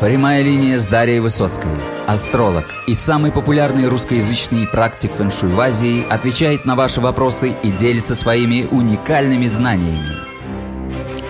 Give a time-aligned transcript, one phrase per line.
[0.00, 1.70] Прямая линия с Дарьей Высоцкой.
[2.06, 8.14] Астролог и самый популярный русскоязычный практик фэншуй в Азии отвечает на ваши вопросы и делится
[8.14, 10.10] своими уникальными знаниями.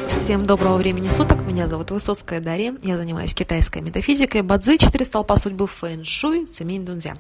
[0.09, 1.43] Всем доброго времени суток.
[1.47, 2.75] Меня зовут Высоцкая Дарья.
[2.83, 4.43] Я занимаюсь китайской метафизикой.
[4.43, 7.15] Бадзи, четыре столпа судьбы, фэншуй, цемень дунзя.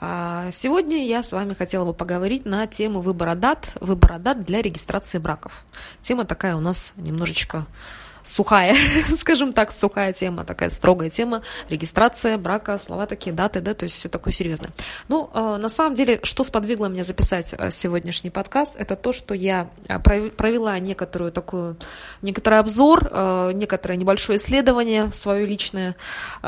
[0.00, 4.62] А, сегодня я с вами хотела бы поговорить на тему выбора дат, выбора дат для
[4.62, 5.66] регистрации браков.
[6.00, 7.66] Тема такая у нас немножечко
[8.26, 8.76] сухая,
[9.18, 13.96] скажем так, сухая тема, такая строгая тема, регистрация брака, слова такие, даты, да, то есть
[13.96, 14.70] все такое серьезное.
[15.08, 19.34] Ну, э, на самом деле, что сподвигло меня записать э, сегодняшний подкаст, это то, что
[19.34, 21.76] я э, провела некоторую такую,
[22.22, 23.10] некоторый обзор,
[23.54, 25.96] некоторое небольшое исследование, свое личное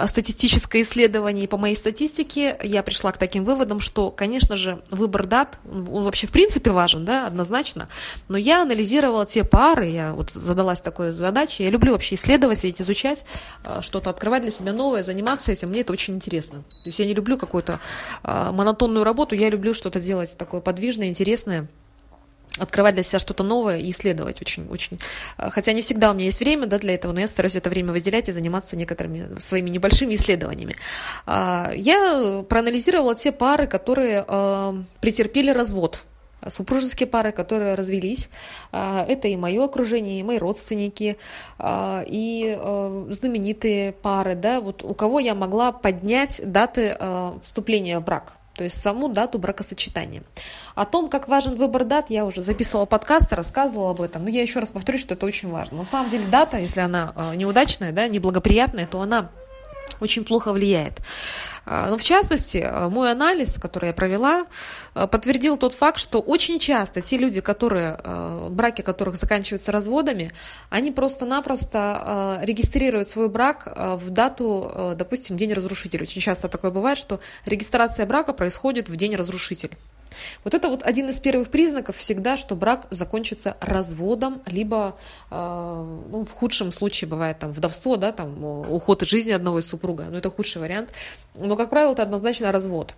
[0.07, 5.27] статистическое исследование, и по моей статистике я пришла к таким выводам, что, конечно же, выбор
[5.27, 7.89] дат, он вообще в принципе важен, да, однозначно,
[8.29, 13.25] но я анализировала те пары, я вот задалась такой задачей, я люблю вообще исследовать, изучать,
[13.65, 15.69] э, что-то открывать для себя новое, заниматься этим.
[15.69, 16.63] Мне это очень интересно.
[16.83, 17.79] То есть я не люблю какую-то
[18.25, 21.69] э, монотонную работу, я люблю что-то делать такое подвижное, интересное
[22.59, 24.99] открывать для себя что-то новое и исследовать очень, очень.
[25.37, 27.69] Э, хотя не всегда у меня есть время да, для этого, но я стараюсь это
[27.69, 30.75] время выделять и заниматься некоторыми своими небольшими исследованиями.
[31.27, 34.25] Я проанализировала те пары, которые
[35.01, 36.03] претерпели развод
[36.47, 38.29] супружеские пары, которые развелись.
[38.73, 41.17] А, это и мое окружение, и мои родственники,
[41.59, 46.97] а, и а, знаменитые пары, да, вот у кого я могла поднять даты
[47.43, 50.25] вступления в брак то есть саму дату бракосочетания.
[50.75, 54.43] О том, как важен выбор дат, я уже записывала подкаст, рассказывала об этом, но я
[54.43, 55.79] еще раз повторюсь, что это очень важно.
[55.79, 59.31] На самом деле дата, если она неудачная, да, неблагоприятная, то она
[60.01, 61.01] очень плохо влияет.
[61.65, 64.47] А, Но ну, в частности, а, мой анализ, который я провела,
[64.95, 67.99] а, подтвердил тот факт, что очень часто те люди, которые,
[68.51, 70.33] браки которых заканчиваются разводами,
[70.71, 76.03] они просто-напросто регистрируют свой брак в дату, допустим, день разрушителя.
[76.03, 79.77] Очень часто такое бывает, что регистрация брака происходит в день разрушителя.
[80.45, 84.97] Вот это вот один из первых признаков всегда, что брак закончится разводом, либо
[85.31, 85.35] э,
[86.11, 90.07] ну, в худшем случае бывает там вдовство, да, там уход из жизни одного из супруга,
[90.11, 90.91] но это худший вариант.
[91.35, 92.95] Но, как правило, это однозначно развод.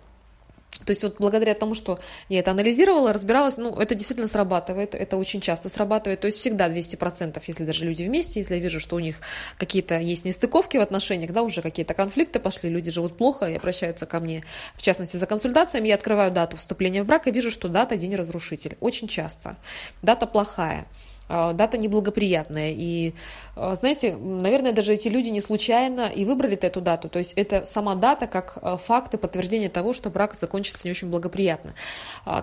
[0.85, 1.99] То есть вот благодаря тому, что
[2.29, 6.69] я это анализировала, разбиралась, ну, это действительно срабатывает, это очень часто срабатывает, то есть всегда
[6.69, 9.17] 200%, если даже люди вместе, если я вижу, что у них
[9.57, 14.05] какие-то есть нестыковки в отношениях, да, уже какие-то конфликты пошли, люди живут плохо и обращаются
[14.05, 14.43] ко мне,
[14.75, 18.15] в частности, за консультациями, я открываю дату вступления в брак и вижу, что дата день
[18.15, 19.57] разрушитель, очень часто,
[20.01, 20.87] дата плохая.
[21.31, 22.73] А, дата неблагоприятная.
[22.75, 23.13] И,
[23.55, 27.07] а, знаете, наверное, даже эти люди не случайно и выбрали эту дату.
[27.07, 30.91] То есть это сама дата как а, факт и подтверждение того, что брак закончится не
[30.91, 31.73] очень благоприятно.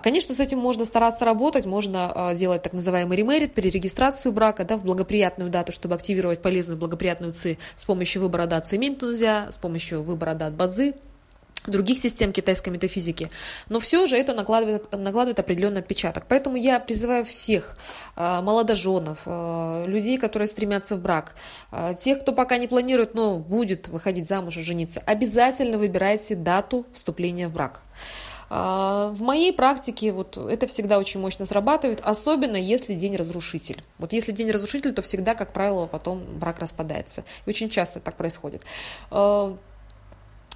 [0.01, 4.83] Конечно, с этим можно стараться работать, можно делать так называемый ремерит, перерегистрацию брака да, в
[4.83, 10.33] благоприятную дату, чтобы активировать полезную благоприятную ЦИ с помощью выбора дат Цементунзя, с помощью выбора
[10.33, 10.95] дат Бадзи
[11.69, 13.29] других систем китайской метафизики,
[13.67, 16.25] но все же это накладывает, накладывает определенный отпечаток.
[16.27, 17.77] Поэтому я призываю всех
[18.15, 21.35] э, молодоженов, э, людей, которые стремятся в брак,
[21.71, 26.85] э, тех, кто пока не планирует, но будет выходить замуж и жениться, обязательно выбирайте дату
[26.93, 27.81] вступления в брак.
[28.49, 33.83] В моей практике вот это всегда очень мощно срабатывает, особенно если день разрушитель.
[33.99, 37.25] Вот если день разрушитель, то всегда, как правило, потом брак распадается.
[37.45, 38.63] И очень часто так происходит.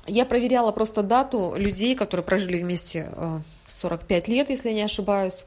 [0.06, 3.12] Я проверяла просто дату людей, которые прожили вместе
[3.68, 5.46] 45 э, лет, если я не ошибаюсь.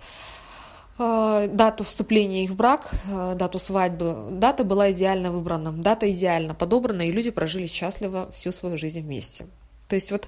[0.98, 6.54] Э, дату вступления их в брак, э, дату свадьбы, дата была идеально выбрана, дата идеально
[6.54, 9.46] подобрана, и люди прожили счастливо всю свою жизнь вместе.
[9.88, 10.26] То есть вот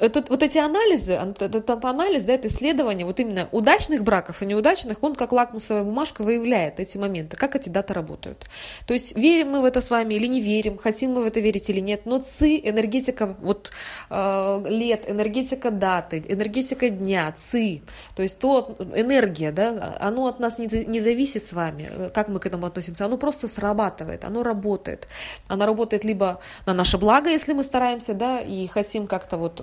[0.00, 5.02] этот, вот эти анализы, этот анализ, да, это исследование вот именно удачных браков и неудачных,
[5.02, 8.46] он как лакмусовая бумажка выявляет эти моменты, как эти даты работают.
[8.86, 11.40] То есть верим мы в это с вами или не верим, хотим мы в это
[11.40, 13.72] верить или нет, но ЦИ, энергетика вот
[14.10, 17.82] э, лет, энергетика даты, энергетика дня, ЦИ,
[18.14, 22.40] то есть то энергия, да, оно от нас не, не зависит с вами, как мы
[22.40, 25.08] к этому относимся, оно просто срабатывает, оно работает.
[25.48, 29.60] Оно работает либо на наше благо, если мы стараемся, да, и хотим как-то вот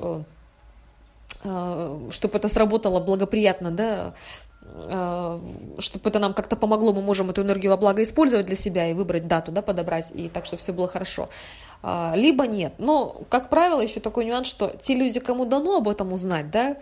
[1.44, 4.14] э, чтобы это сработало благоприятно, да,
[4.62, 5.40] э,
[5.80, 8.94] чтобы это нам как-то помогло, мы можем эту энергию во благо использовать для себя и
[8.94, 11.30] выбрать дату, да, подобрать, и так, чтобы все было хорошо.
[11.82, 12.74] А, либо нет.
[12.78, 16.78] Но, как правило, еще такой нюанс, что те люди, кому дано об этом узнать, да,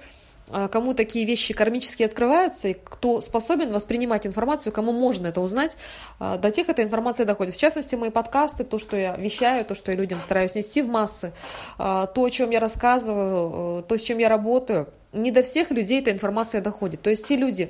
[0.71, 5.77] кому такие вещи кармически открываются, и кто способен воспринимать информацию, кому можно это узнать,
[6.19, 7.55] а, до тех эта информация доходит.
[7.55, 10.87] В частности, мои подкасты, то, что я вещаю, то, что я людям стараюсь нести в
[10.87, 11.33] массы,
[11.77, 15.99] а, то, о чем я рассказываю, то, с чем я работаю, не до всех людей
[15.99, 17.01] эта информация доходит.
[17.01, 17.69] То есть те люди,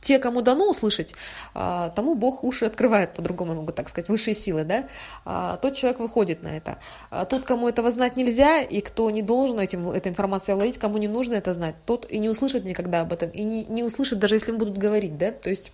[0.00, 1.14] те, кому дано услышать,
[1.54, 4.88] а, тому Бог уши открывает, по-другому могу так сказать, высшие силы, да,
[5.24, 6.78] а, тот человек выходит на это.
[7.10, 10.98] А тот, кому этого знать нельзя, и кто не должен этим, этой информацией овладеть, кому
[10.98, 14.18] не нужно это знать, тот и не услышит никогда об этом, и не, не услышит,
[14.18, 15.72] даже если им будут говорить, да, то есть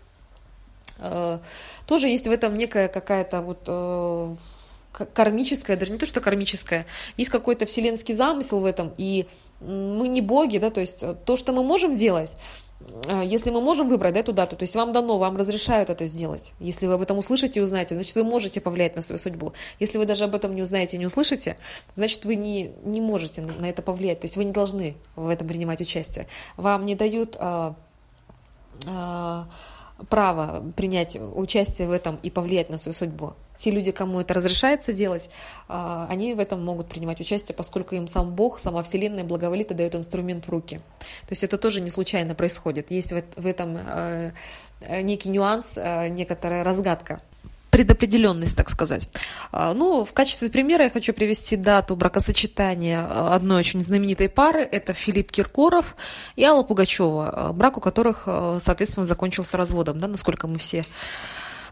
[1.86, 4.38] тоже есть в этом некая какая-то вот
[5.12, 6.86] кармическое, даже не то, что кармическое,
[7.18, 9.26] есть какой-то вселенский замысел в этом, и
[9.60, 12.30] мы не боги, да, то есть то, что мы можем делать,
[13.24, 16.54] если мы можем выбрать да, эту дату, то есть вам дано, вам разрешают это сделать.
[16.60, 19.52] Если вы об этом услышите и узнаете, значит, вы можете повлиять на свою судьбу.
[19.80, 21.56] Если вы даже об этом не узнаете и не услышите,
[21.94, 24.20] значит, вы не, не можете на это повлиять.
[24.20, 26.26] То есть вы не должны в этом принимать участие.
[26.56, 27.74] Вам не дают а,
[28.86, 29.48] а,
[30.08, 33.34] право принять участие в этом и повлиять на свою судьбу.
[33.56, 35.30] Те люди, кому это разрешается делать,
[35.68, 39.74] а, они в этом могут принимать участие, поскольку им сам Бог, сама Вселенная благоволит и
[39.74, 40.78] дает инструмент в руки.
[40.78, 42.90] То есть это тоже не случайно происходит.
[42.90, 44.32] Есть в этом э,
[45.02, 47.20] некий нюанс, э, некоторая разгадка
[47.76, 49.06] предопределенность, так сказать.
[49.52, 54.62] А, ну, в качестве примера я хочу привести дату бракосочетания одной очень знаменитой пары.
[54.62, 55.94] Это Филипп Киркоров
[56.36, 60.86] и Алла Пугачева, брак у которых, э, соответственно, закончился разводом, да, насколько мы все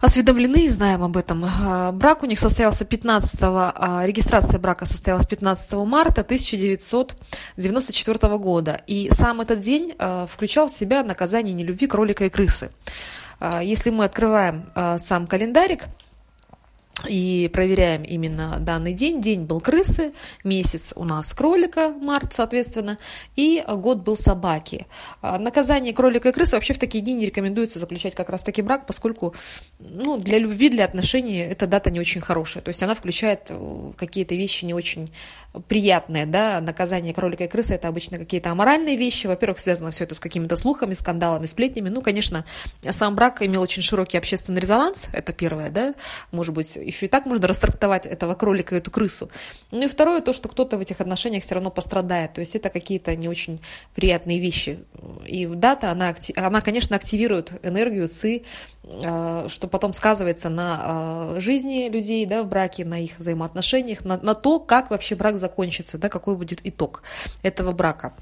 [0.05, 1.45] осведомлены и знаем об этом.
[1.45, 8.81] А, брак у них состоялся 15 а, регистрация брака состоялась 15 марта 1994 года.
[8.87, 9.95] И сам этот день
[10.31, 12.71] включал в себя наказание нелюбви кролика и крысы.
[13.41, 14.67] А, если мы открываем
[14.99, 15.85] сам календарик,
[17.09, 19.21] и проверяем именно данный день.
[19.21, 20.13] День был крысы,
[20.43, 22.99] месяц у нас кролика, март, соответственно,
[23.37, 24.87] и год был собаки.
[25.21, 28.87] А, наказание кролика и крысы вообще в такие дни не рекомендуется заключать как раз-таки брак,
[28.87, 29.35] поскольку
[29.79, 32.63] ну, для любви, для отношений эта дата не очень хорошая.
[32.63, 35.13] То есть она включает э, какие-то вещи не очень
[35.69, 36.27] приятные.
[36.27, 36.61] Да?
[36.61, 39.27] Наказание кролика и крысы– это обычно какие-то аморальные вещи.
[39.27, 41.89] Во-первых, связано все это с какими-то слухами, скандалами, сплетнями.
[41.89, 42.45] Ну, конечно,
[42.91, 45.95] сам брак имел очень широкий общественный резонанс, это первое, да,
[46.31, 49.29] может быть, еще и так можно растрактовать этого кролика и эту крысу.
[49.71, 52.71] Ну и второе, то, что кто-то в этих отношениях все равно пострадает, то есть это
[52.71, 53.61] какие-то не очень
[53.95, 54.79] приятные вещи.
[55.27, 58.45] И дата, она, она конечно, активирует энергию ЦИ,
[59.03, 64.19] а, что потом сказывается на а, жизни людей да, в браке, на их взаимоотношениях, на,
[64.19, 67.03] на то, как вообще брак закончится, да, какой будет итог
[67.43, 68.13] этого брака.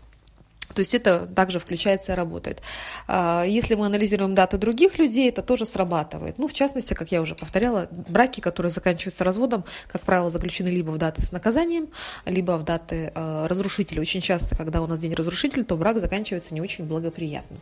[0.75, 2.63] То есть это также включается и работает.
[3.07, 6.39] А, если мы анализируем даты других людей, это тоже срабатывает.
[6.39, 10.91] Ну, в частности, как я уже повторяла, браки, которые заканчиваются разводом, как правило, заключены либо
[10.91, 11.89] в даты с наказанием,
[12.25, 14.01] либо в даты а, разрушителя.
[14.01, 17.57] Очень часто, когда у нас день разрушителя, то брак заканчивается не очень благоприятно.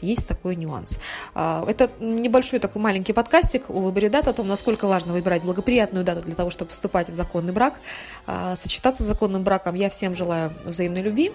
[0.00, 0.98] Есть такой нюанс.
[1.34, 6.04] А, это небольшой такой маленький подкастик о выборе дат, о том, насколько важно выбирать благоприятную
[6.04, 7.78] дату для того, чтобы вступать в законный брак,
[8.54, 9.74] сочетаться с законным браком.
[9.74, 11.32] Я всем желаю взаимной любви,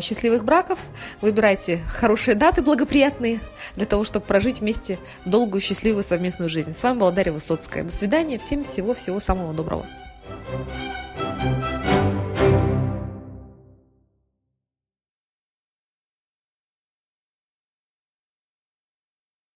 [0.00, 0.78] счастливых браков.
[1.20, 3.40] Выбирайте хорошие даты благоприятные
[3.74, 6.72] для того, чтобы прожить вместе долгую, счастливую совместную жизнь.
[6.72, 7.84] С вами была Дарья Высоцкая.
[7.84, 8.38] До свидания.
[8.38, 9.86] Всем всего-всего самого доброго.
[10.48, 10.95] thank you